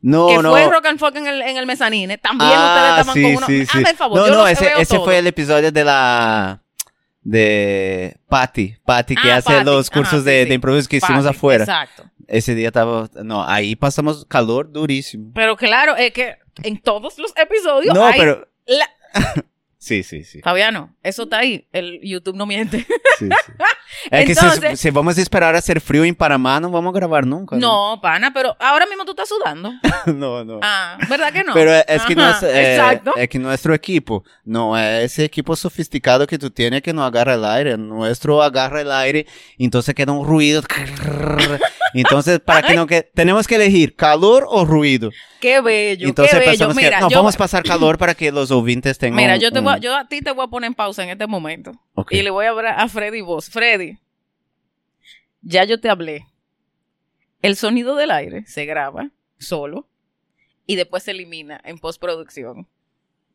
[0.00, 0.50] No, que no.
[0.50, 3.36] fue Rock and Folk en el, en el mezanine, también ustedes Ah, estaban sí, con
[3.36, 3.46] uno.
[3.46, 3.78] sí, sí.
[3.78, 5.04] Hazme el favor, no, yo no, ese, veo ese todo.
[5.04, 6.60] fue el episodio de la
[7.22, 9.64] de Patty, Patty que Ah, hace Patty.
[9.64, 10.48] los Ajá, cursos sí, de, sí.
[10.48, 11.64] de improviso que hicimos afuera.
[11.64, 12.04] Exacto.
[12.28, 15.32] Ese día estaba, no, ahí pasamos calor durísimo.
[15.34, 18.90] Pero claro, es que en todos los episodios No, hay pero la-
[19.78, 20.40] sí, sí, sí.
[20.42, 21.66] Fabiano, eso está ahí.
[21.72, 22.86] El YouTube no miente.
[23.18, 23.28] sí, sí.
[24.10, 26.94] Es que si, Entonces- si vamos a esperar a hacer frío en Panamá, no vamos
[26.94, 27.56] a grabar nunca.
[27.56, 29.72] No, pana, pero ahora mismo tú estás sudando.
[30.06, 30.60] no, no.
[30.62, 31.52] Ah, ¿verdad que no?
[31.54, 36.26] Pero es que, Ajá, nuestro, eh, es que nuestro equipo no es ese equipo sofisticado
[36.26, 37.76] que tú tienes que no agarra el aire.
[37.78, 39.26] Nuestro agarra el aire
[39.58, 40.62] entonces queda un ruido.
[41.94, 45.10] Entonces, para que no que tenemos que elegir calor o ruido.
[45.40, 46.68] Qué bello, entonces qué bello.
[46.74, 49.60] que no, yo, vamos a pasar calor para que los oyentes tengan mira yo, te
[49.60, 51.72] voy a, un- yo a ti te voy a poner en pausa en este momento.
[51.94, 52.12] Ok.
[52.12, 53.48] Y le voy a hablar a Freddy voz.
[53.50, 53.98] Freddy,
[55.42, 56.26] ya yo te hablé.
[57.40, 59.88] El sonido del aire se graba solo
[60.66, 62.68] y después se elimina en postproducción.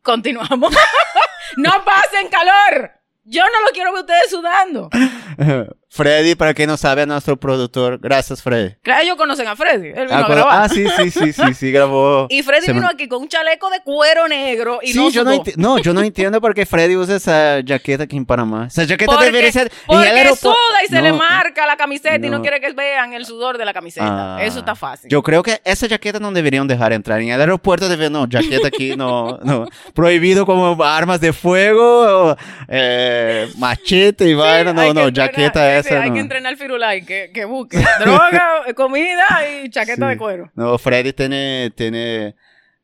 [0.02, 0.74] Continuamos.
[1.58, 2.92] no pasen calor.
[3.26, 4.90] Yo no lo quiero ver ustedes sudando.
[5.90, 8.00] Freddy, para que no sabe, a nuestro productor.
[8.00, 8.76] Gracias, Freddy.
[8.82, 9.90] Claro, ellos conocen a Freddy.
[9.90, 10.62] Él vino Ah, a grabar.
[10.64, 12.26] ah, sí, sí, sí, sí, sí, grabó.
[12.32, 15.10] Y Freddy Se vino me- aquí con un chaleco de cuero negro y sí, no
[15.12, 18.66] yo no, no, yo no entiendo por qué Freddy usa esa jaqueta aquí en Panamá.
[18.68, 22.26] Esa jaqueta Porque, debería ser en el porque aeropu- y se le marca la camiseta
[22.26, 24.38] y no quiere que vean el sudor de la camiseta.
[24.38, 25.10] Ah, Eso está fácil.
[25.10, 27.22] Yo creo que esa jaqueta no deberían dejar entrar.
[27.22, 29.68] En el aeropuerto debe, no, jaqueta aquí no, no.
[29.94, 34.74] Prohibido como armas de fuego, o, eh, machete y vaina.
[34.74, 36.16] No, no, entrenar, jaqueta esa Hay no.
[36.16, 39.26] que entrenar Firulai, que, que busque droga, comida
[39.64, 40.10] y chaqueta Sí.
[40.12, 40.52] de cuero.
[40.56, 42.36] No, Freddy tiene, tiene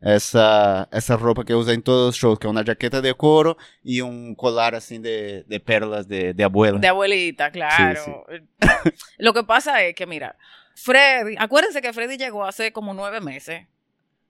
[0.01, 3.57] esa, esa ropa que usa en todos los shows, que es una jaqueta de cuero
[3.83, 6.79] y un colar así de, de perlas de, de abuela.
[6.79, 8.25] De abuelita, claro.
[9.17, 10.37] Lo que pasa es que, mira,
[10.75, 13.67] Freddy, acuérdense que Freddy llegó hace como nueve meses.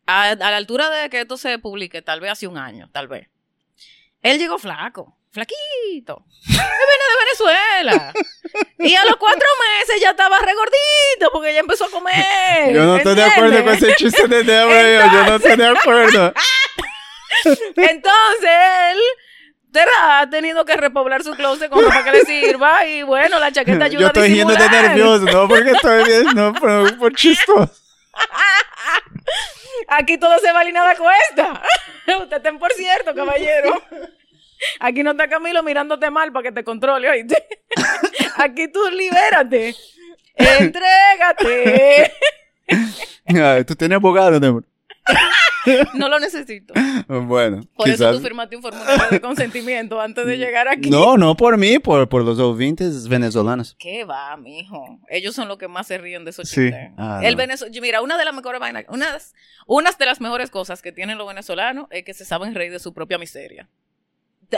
[0.08, 3.08] A, a la altura de que esto se publique, tal vez hace un año, tal
[3.08, 3.30] vez.
[4.24, 6.26] Él llegó flaco, flaquito.
[6.46, 8.14] Viene de Venezuela.
[8.80, 12.74] Y a los cuatro meses ya estaba regordito porque ya empezó a comer.
[12.74, 16.34] Yo no estoy de acuerdo con ese chiste de Débora, yo, no estoy de acuerdo.
[17.76, 18.50] Entonces
[18.92, 19.00] él
[20.02, 23.86] ha tenido que repoblar su closet con ropa que le sirva y bueno, la chaqueta
[23.86, 27.72] ayuda Yo estoy a yendo de nervioso, no porque estoy bien, no, por, por chistoso.
[29.88, 31.64] Aquí todo se vale y nada cuesta.
[32.22, 33.82] Usted ten por cierto, caballero.
[34.80, 37.44] Aquí no está Camilo mirándote mal para que te controle, oíste.
[38.38, 39.76] Aquí tú libérate.
[40.36, 42.12] Entrégate.
[43.28, 44.66] Ay, Tú tienes abogado, Débora.
[45.94, 46.74] No lo necesito.
[47.08, 50.90] Bueno, Por eso tú firmaste un formulario de consentimiento antes de llegar aquí.
[50.90, 53.76] No, no por mí, por, por los oyentes venezolanos.
[53.78, 55.00] ¿Qué va, mijo?
[55.10, 56.62] Ellos son los que más se ríen de esos Sí.
[56.68, 56.92] chistes.
[56.98, 57.44] Ah, el no.
[57.82, 59.34] Mira, una de las mejores vainas, unas,
[59.68, 62.80] unas de las mejores cosas que tienen los venezolanos es que se saben reír de
[62.80, 63.68] su propia miseria.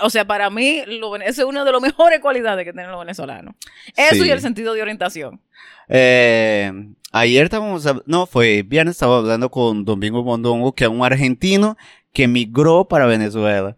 [0.02, 3.00] O sea, para mí, lo, eso es una de las mejores cualidades que tienen los
[3.00, 3.56] venezolanos.
[3.96, 4.28] Eso Sí.
[4.28, 5.42] y el sentido de orientación.
[5.90, 6.72] Eh,
[7.12, 11.78] ayer estábamos, no, fue viernes, estaba hablando con Domingo Mondongo, que es un argentino
[12.14, 13.76] que migró para Venezuela.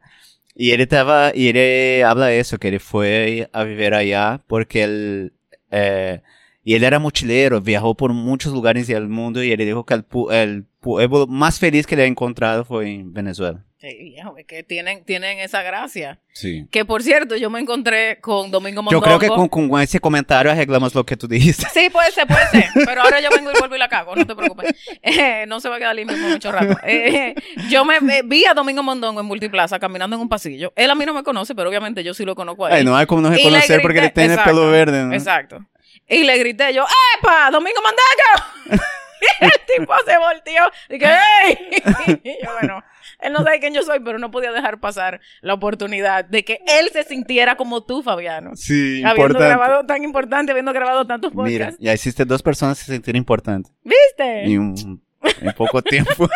[0.56, 4.84] Y él estaba, y él habla de eso, que él fue a vivir allá porque
[4.84, 5.34] él,
[5.72, 6.22] eh,
[6.64, 10.08] y él era mochilero, viajó por muchos lugares del mundo y él dijo que el,
[10.08, 13.64] pu- el pueblo más feliz que le ha encontrado fue en Venezuela.
[13.80, 16.22] Sí, es que tienen, tienen esa gracia.
[16.32, 16.66] Sí.
[16.72, 19.04] Que por cierto, yo me encontré con Domingo Yo Mondongo.
[19.04, 21.68] creo que con, con ese comentario arreglamos lo que tú dijiste.
[21.74, 22.64] Sí, puede ser, puede ser.
[22.86, 24.74] Pero ahora yo vengo y vuelvo y la cago, no te preocupes.
[25.02, 26.78] Eh, no se va a quedar limpio por mucho rato.
[26.88, 27.36] Eh,
[27.70, 30.72] yo me eh, vi a Domingo Mondongo en Multiplaza caminando en un pasillo.
[30.78, 32.76] Él a mí no me conoce, pero obviamente yo sí lo conozco a él.
[32.78, 35.14] Ay, no hay como no reconocer porque le tiene el pelo verde, ¿no?
[35.14, 35.60] Exacto.
[36.08, 36.86] Y le grité yo,
[37.18, 37.50] ¡Epa!
[37.52, 38.82] ¡Domingo Mondongo!
[39.42, 40.64] y el tipo se volteó.
[42.24, 42.84] Y yo, bueno,
[43.20, 46.60] él no sabe quién yo soy, pero no podía dejar pasar la oportunidad de que
[46.68, 48.52] él se sintiera como tú, Fabiano.
[48.56, 49.48] Sí, Habiendo importante.
[49.48, 51.78] grabado tan importante, habiendo grabado tantos podcasts.
[51.80, 53.72] Mira, ya hiciste dos personas que se sintieron importantes.
[53.84, 54.44] ¿Viste?
[54.44, 55.04] En, un-
[55.42, 56.28] en poco tiempo.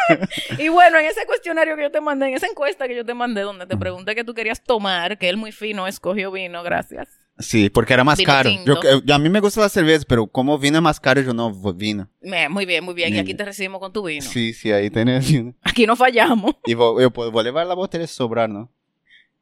[0.57, 3.13] Y bueno, en ese cuestionario que yo te mandé, en esa encuesta que yo te
[3.13, 7.16] mandé, donde te pregunté que tú querías tomar, que él muy fino escogió vino, gracias.
[7.39, 8.49] Sí, porque era más Vino caro.
[8.65, 11.33] Yo, yo- a mí me gusta la cerveza, pero como vino es más caro, yo
[11.33, 12.09] no vo- vino.
[12.49, 13.13] Muy bien, muy bien.
[13.15, 14.23] Y aquí te recibimos con tu vino.
[14.23, 15.53] Sí, sí, ahí tenés vino.
[15.61, 16.55] Aquí no fallamos.
[16.65, 18.71] Y vo- yo puedo, llevar la botella de sobrar, ¿no?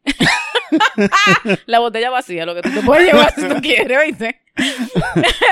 [1.68, 4.42] La botella vacía, lo que tú te puedes llevar si tú quieres, ¿oíste?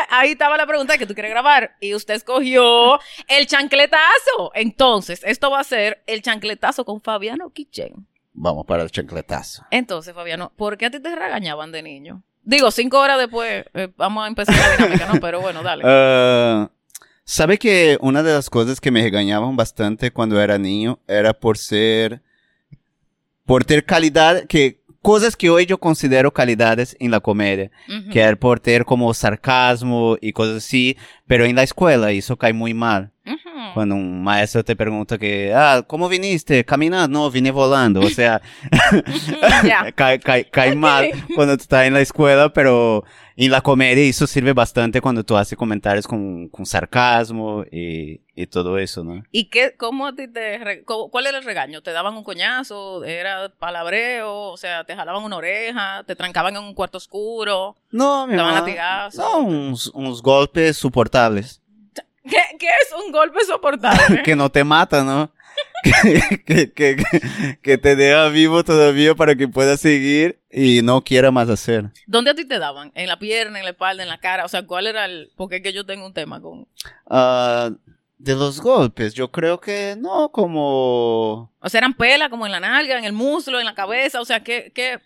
[0.10, 1.76] Ahí estaba la pregunta que tú quieres grabar.
[1.80, 4.52] Y usted escogió el chancletazo.
[4.54, 8.08] Entonces, esto va a ser el chancletazo con Fabiano Kitchen.
[8.34, 9.64] Vamos para el chancletazo.
[9.72, 12.24] Entonces, Fabiano, ¿por qué a ti te regañaban de niño?
[12.44, 15.20] Digo, cinco horas después, eh, vamos a empezar la dinámica, ¿no?
[15.20, 15.84] Pero bueno, dale.
[15.86, 16.70] Ah,
[17.26, 21.58] ¿Sabe que una de las cosas que me regañaban bastante cuando era niño era por
[21.58, 22.22] ser,
[23.46, 28.10] por tener calidad, que cosas que hoy yo considero calidades en la comedia, Ujú.
[28.10, 32.52] que era por tener como sarcasmo y cosas así, pero en la escuela eso cae
[32.52, 33.13] muy mal.
[33.74, 36.64] Cuando un maestro te pregunta que, ah, ¿cómo viniste?
[36.66, 38.02] Caminando, no, vine volando.
[38.02, 38.42] O sea,
[39.96, 43.04] cae, cae, cae mal cuando tú estás en la escuela, pero
[43.36, 48.48] en la comedia eso sirve bastante cuando tú haces comentarios con, con sarcasmo y, y
[48.48, 49.24] todo eso, ¿no?
[49.32, 51.82] ¿Y qué, cómo a ti te, cómo- cuál era el regaño?
[51.82, 53.04] ¿Te daban un coñazo?
[53.04, 54.32] ¿Era palabreo?
[54.52, 56.04] O sea, te jalaban una oreja?
[56.06, 57.76] ¿Te trancaban en un cuarto oscuro?
[57.92, 59.20] No, mi Daban mamá- latigazos.
[59.20, 61.60] No, unos, unos golpes soportables.
[62.24, 64.22] ¿Qué, qué es un golpe soportable?
[64.26, 65.32] que no te mata, ¿no?
[66.46, 66.96] que, que, que,
[67.62, 71.92] que te deja vivo todavía para que puedas seguir y no quiera más hacer.
[72.08, 72.92] ¿Dónde a ti te daban?
[72.96, 74.46] ¿En la pierna, en la espalda, en la cara?
[74.46, 75.32] O sea, ¿cuál era el...?
[75.36, 76.68] Porque es que yo tengo un tema con...
[77.08, 77.72] Ah,
[78.18, 81.52] de los golpes, yo creo que no como...
[81.60, 84.22] O sea, eran pelas como en la nalga, en el muslo, en la cabeza.
[84.22, 84.72] O sea, ¿qué...?
[84.74, 85.00] qué?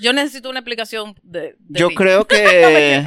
[0.00, 1.56] Yo necesito una explicación de...
[1.58, 3.04] de Yo creo que...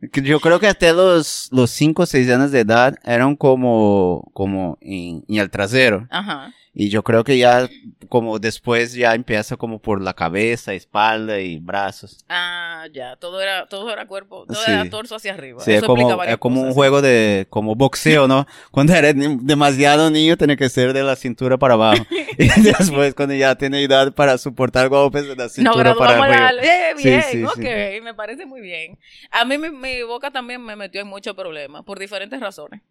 [0.00, 4.78] yo creo que hasta los, los 5 o 6 años de edad eran como, como
[4.80, 6.06] en, en el trasero.
[6.10, 6.52] Ajá.
[6.80, 7.68] Y yo creo que ya
[8.08, 12.24] como después ya empieza como por la cabeza, espalda y brazos.
[12.28, 13.16] Ah, ya.
[13.16, 14.70] Todo era, todo era cuerpo, todo Sí.
[14.70, 15.58] era torso hacia arriba.
[15.60, 16.74] Sí, Eso es como, es como un cosas.
[16.76, 18.46] juego de, como boxeo, ¿no?
[18.70, 22.06] Cuando eres demasiado niño, tiene que ser de la cintura para abajo.
[22.38, 26.52] y después, cuando ya tiene edad para soportar golpes, de la cintura para graduamos arriba.
[26.52, 26.62] la...
[26.62, 28.96] Eh, bien, sí, ok, me parece muy bien.
[29.32, 32.82] A mí mi, mi boca también me metió en muchos problemas, por diferentes razones.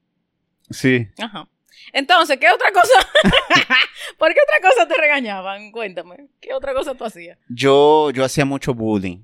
[0.70, 1.08] Sí.
[1.18, 1.48] Ajá.
[1.94, 3.08] Entonces, ¿qué otra cosa?
[4.18, 5.72] ¿Por qué otra cosa te regañaban?
[5.72, 6.28] Cuéntame.
[6.40, 7.38] ¿Qué otra cosa tú hacías?
[7.50, 9.20] Yo, yo hacía mucho bullying.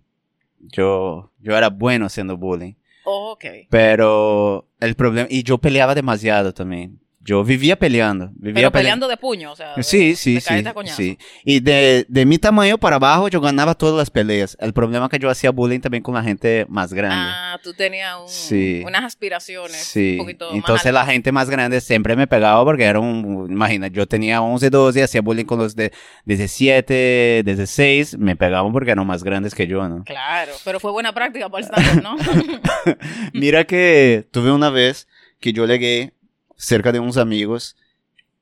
[0.60, 2.74] Yo, yo era bueno haciendo bullying.
[3.06, 3.46] Oh, ok.
[3.70, 7.00] Pero el problema, y yo peleaba demasiado también.
[7.26, 8.32] Yo vivía peleando.
[8.36, 9.76] Vivía Pero pele- peleando de puño, o sea.
[9.76, 11.18] de- Sí, sí, de sí, sí.
[11.46, 14.58] Y de, de mi tamaño para abajo yo ganaba todas las peleas.
[14.60, 17.16] El problema es que yo hacía bullying también con la gente más grande.
[17.18, 18.84] Ah, tú tenías un- Sí.
[18.86, 22.84] unas aspiraciones Sí, un poquito entonces más la gente más grande siempre me pegaba porque
[22.84, 25.94] era un, imagina, yo tenía 11, 12, hacía bullying con los de
[26.26, 30.04] 17, 16, me pegaban porque eran más grandes que yo, ¿no?
[30.04, 32.16] Claro, pero fue buena práctica para el stand ¿no?
[33.34, 35.08] Mira que tuve una vez
[35.40, 36.14] que yo llegué
[36.56, 37.76] cerca de unos amigos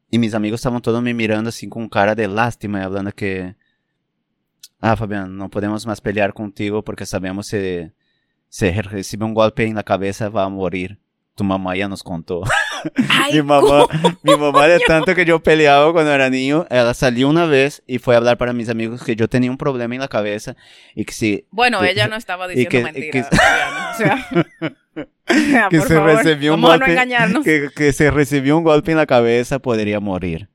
[0.10, 3.56] y mis amigos estaban todos me mirando así con cara de lástima y hablando que,
[4.80, 7.94] ah, Fabián, no podemos más pelear contigo porque sabemos que
[8.50, 11.00] si recibe un golpe en la cabeza va a morir.
[11.36, 12.42] Tu mamá ya nos contó.
[13.10, 13.86] Ay, mi mamá,
[14.24, 18.00] mi mamá de tanto que yo peleaba cuando era niño, ella salió una vez y
[18.00, 20.56] fue a hablar para mis amigos que yo tenía un problema en la cabeza
[20.96, 23.28] y que si Bueno, que- ella no estaba diciendo mentiras.
[23.94, 26.96] o sea, que se favor, recibió un no golpe,
[27.44, 30.50] que, que se recibió un golpe en la cabeza podría morir.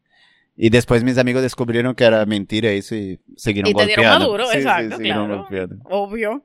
[0.59, 4.25] Y después mis amigos descubrieron que era mentira eso y siguieron Y te dieron golpeando.
[4.27, 5.41] maduro, Sí, sí, exacto, siguieron claro.
[5.43, 5.77] golpeando.
[5.85, 6.45] Obvio.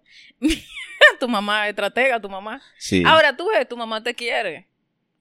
[1.19, 2.61] tu mamá es estratega, tu mamá.
[2.77, 3.03] Sí.
[3.05, 4.67] Ahora tú ves, tu mamá te quiere.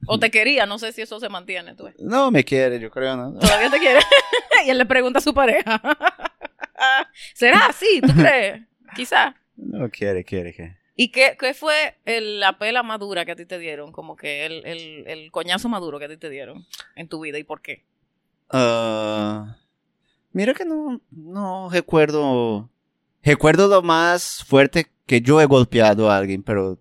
[0.06, 1.74] O te quería, no sé si eso se mantiene.
[1.74, 1.88] ¿tú?
[1.98, 3.38] No, me quiere, yo creo, ¿no?
[3.38, 4.00] Todavía te quiere.
[4.66, 5.80] y él le pregunta a su pareja.
[7.34, 8.00] ¿Será así?
[8.00, 8.62] ¿Tú crees?
[8.94, 9.34] Quizá.
[9.56, 10.78] No quiere, quiere, quiere.
[10.96, 13.92] ¿Y qué, qué fue el- la pela madura que a ti te dieron?
[13.92, 17.38] Como que el, el, el coñazo maduro que a ti te dieron en tu vida
[17.38, 17.84] y por qué.
[18.50, 19.56] Ah,
[20.32, 22.68] mira que no, no recuerdo.
[23.22, 26.78] Recuerdo lo más fuerte que yo he golpeado a alguien, pero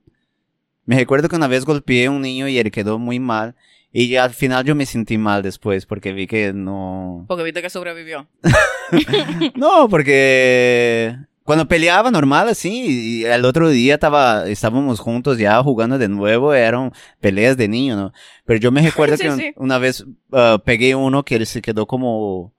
[0.90, 3.54] me recuerdo que una vez golpeé a un niño y él quedó muy mal.
[3.92, 7.26] Y ya al final yo me sentí mal después porque vi que no.
[7.28, 8.28] Porque viste que sobrevivió.
[9.56, 15.98] No, porque cuando peleaba normal así, y el otro día estaba, estábamos juntos ya jugando
[16.00, 18.14] de nuevo, eran peleas de niño, ¿no?
[18.46, 21.62] Pero yo me recuerdo Sí, que un- una vez ah, pegué uno que él se
[21.62, 22.52] quedó como,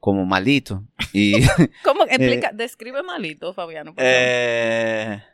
[0.00, 0.82] como malito.
[1.12, 1.34] Y
[1.84, 2.04] ¿Cómo?
[2.04, 3.94] Explica, describe malito, Fabiano.
[3.94, 5.33] por favor.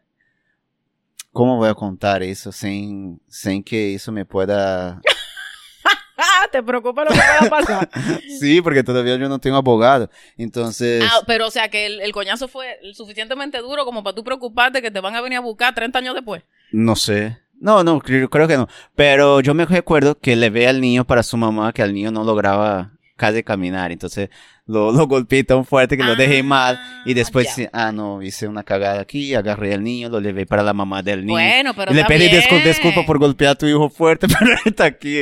[1.32, 5.00] ¿Cómo voy a contar eso sin, sin que eso me pueda...
[6.52, 7.90] Te preocupa lo que pueda pasar.
[8.40, 10.10] Sí, porque todavía yo no tengo abogado.
[10.36, 11.04] Entonces...
[11.06, 14.82] Ah, pero o sea que el, el coñazo fue suficientemente duro como para tú preocuparte
[14.82, 16.42] que te van a venir a buscar 30 años después.
[16.72, 17.38] No sé.
[17.60, 18.68] No, no, creo, creo que no.
[18.94, 22.10] Pero yo me recuerdo que le ve al niño para su mamá que al niño
[22.10, 23.92] no lograba casi caminar.
[23.92, 24.30] Entonces
[24.70, 26.78] lo, lo golpeé tan fuerte que lo dejé mal.
[27.04, 27.68] Y después, ya.
[27.72, 31.20] ah, no, hice una cagada aquí, agarré al niño, lo llevé para la mamá del
[31.20, 31.32] niño.
[31.32, 34.84] Bueno, pero y le pedí discul- disculpa por golpear a tu hijo fuerte, pero está
[34.84, 35.18] aquí.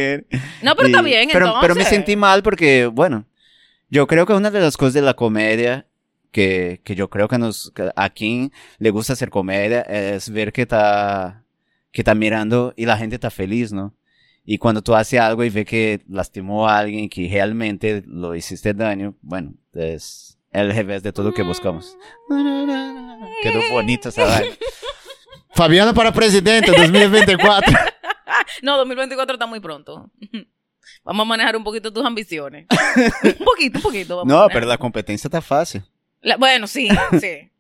[0.63, 1.61] No, pero está bien, pero, entonces.
[1.63, 3.25] pero me sentí mal porque, bueno,
[3.89, 5.87] yo creo que una de las cosas de la comedia
[6.31, 10.53] que, que yo creo que nos, que a quien le gusta hacer comedia es ver
[10.53, 11.43] que está,
[11.91, 13.95] que está mirando y la gente está feliz, ¿no?
[14.51, 18.73] Y cuando tú haces algo y ve que lastimó a alguien que realmente lo hiciste
[18.73, 21.99] daño, bueno, es el revés de todo lo que buscamos.
[23.43, 24.57] Quedó bonito esa vaina.
[25.55, 27.73] Fabiano para presidente 2024.
[28.63, 30.11] No, 2024 está muy pronto.
[31.05, 32.67] Vamos a manejar un poquito tus ambiciones.
[33.23, 34.17] un poquito, un poquito.
[34.17, 35.83] vamos No, pero la competencia está fácil.
[36.23, 36.89] La- bueno, sí,
[37.21, 37.51] sí.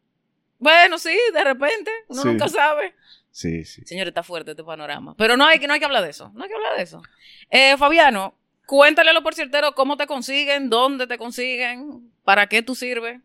[0.58, 1.90] Bueno, sí, de repente.
[2.08, 2.28] Uno Sí.
[2.28, 2.94] nunca sabe.
[3.38, 3.82] Sí, sí.
[3.84, 5.14] Señor, está fuerte este panorama.
[5.16, 6.32] Pero no hay, que- no hay que hablar de eso.
[6.34, 7.00] No hay que hablar de eso.
[7.50, 8.34] Eh, Fabiano,
[8.66, 13.20] cuéntale a los porcierteros cómo te consiguen, dónde te consiguen, para qué tú sirves.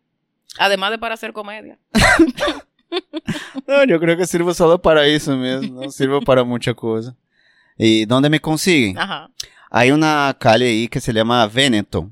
[0.56, 1.78] Además de para hacer comedia.
[3.66, 7.16] No, yo creo que sirvo solo para eso mismo, no sirvo para mucha cosa.
[7.76, 8.96] ¿Y dónde me consiguen?
[8.96, 9.28] Ajá.
[9.68, 12.08] Hay una calle ahí que se llama Veneto.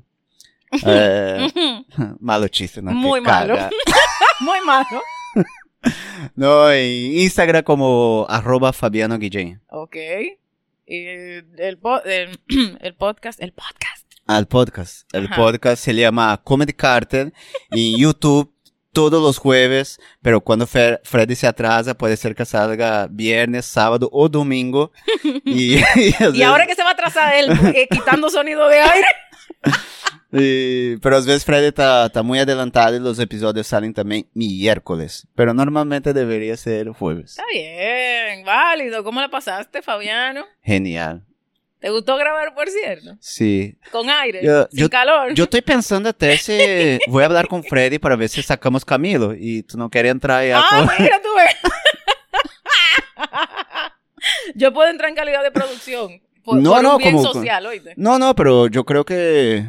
[0.85, 1.47] Eh,
[2.19, 2.91] malo chiste, ¿no?
[2.91, 3.55] Muy malo.
[4.41, 5.01] Muy malo.
[6.35, 9.61] No, en Instagram como arroba Fabiano Guillén.
[9.69, 9.95] Ok.
[10.85, 11.05] Y
[11.57, 12.39] el, po- el,
[12.81, 14.07] el podcast, el podcast.
[14.25, 15.13] Al podcast.
[15.13, 15.35] El Ajá.
[15.35, 17.33] podcast se llama Comedy Carter.
[17.71, 18.53] Y en YouTube
[18.93, 24.07] todos los jueves, pero cuando Fer- Freddy se atrasa, puede ser que salga viernes, sábado
[24.11, 24.91] o domingo.
[25.45, 25.77] y,
[26.33, 29.07] Y ahora que se va a atrasar él eh, quitando sonido de aire.
[30.33, 35.27] Y- pero às vezes Freddy está, está muy adelantado y los episodios salen también miércoles.
[35.35, 37.31] Pero normalmente debería ser jueves.
[37.31, 39.03] Está bien, válido.
[39.03, 40.45] ¿Cómo la pasaste, Fabiano?
[40.63, 41.23] Genial.
[41.79, 43.17] ¿Te gustó grabar, por cierto?
[43.19, 43.75] Sí.
[43.91, 45.33] Con aire, Yo- sin yo- calor.
[45.33, 46.57] Yo estoy pensando até si
[47.07, 49.33] voy a hablar con Freddy para ver si sacamos Camilo.
[49.37, 51.55] Y tú no quieres entrar ya Ah, con- mira, tú ves.
[54.55, 56.21] Yo puedo entrar en calidad de producción.
[56.43, 57.93] Por, No, por no, un bien como- social, oíste.
[57.97, 59.65] No, no, pero yo creo que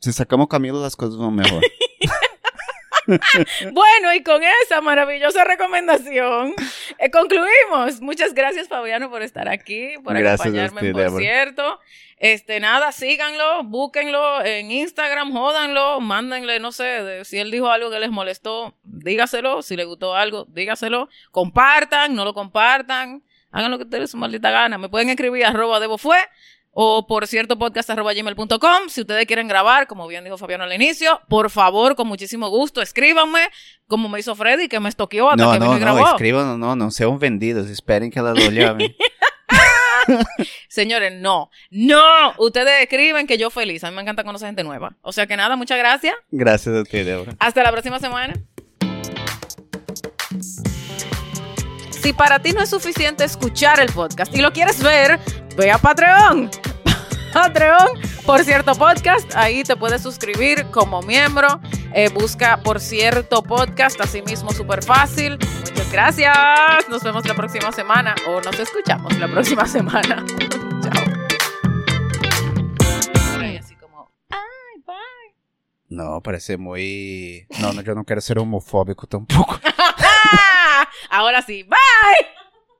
[0.00, 1.62] si sacamos Camilo las cosas van mejor.
[3.06, 6.54] Bueno, y con esa maravillosa recomendación
[6.98, 8.00] eh, concluimos.
[8.00, 11.22] Muchas gracias, Fabiano, por estar aquí, por Gracias acompañarme, usted, por Débora.
[11.24, 11.80] cierto.
[12.18, 17.90] Este, nada, síganlo, búsquenlo en Instagram, jódanlo, mándenle, no sé, de- si él dijo algo
[17.90, 23.76] que les molestó, dígaselo, si le gustó algo, dígaselo, compartan, no lo compartan, hagan lo
[23.78, 24.78] que ustedes su maldita gana.
[24.78, 26.18] Me pueden escribir arroba debo fue
[26.78, 28.88] o por cierto podcast arroba gmail.com.
[28.90, 32.82] Si ustedes quieren grabar, como bien dijo Fabiano al inicio, por favor, con muchísimo gusto,
[32.82, 33.48] escríbanme,
[33.88, 36.06] como me hizo Freddy, que me estoqueó hasta No, que no, no, grabó.
[36.06, 38.94] escriban, no, no sean vendidos, esperen que la lo llamen.
[40.68, 43.82] Señores, no, no, ustedes escriben que yo feliz.
[43.82, 44.94] A mí me encanta conocer gente nueva.
[45.00, 46.14] O sea que nada, muchas gracias.
[46.30, 47.32] Gracias a ti, Débora.
[47.38, 48.34] Hasta la próxima semana.
[51.90, 55.18] Si para ti no es suficiente escuchar el podcast y lo quieres ver,
[55.56, 56.50] ve a Patreon.
[57.32, 57.88] Patreon,
[58.24, 61.60] por cierto podcast, ahí te puedes suscribir como miembro.
[61.94, 65.38] Eh, busca por cierto podcast, así mismo súper fácil.
[65.38, 66.36] Muchas gracias.
[66.88, 70.24] Nos vemos la próxima semana o nos escuchamos la próxima semana.
[70.82, 71.04] Chao.
[73.32, 75.34] Ahora y así como, ay, bye.
[75.88, 77.46] No, parece muy...
[77.60, 79.58] No, no, yo no quiero ser homofóbico tampoco.
[81.10, 82.45] Ahora sí, bye.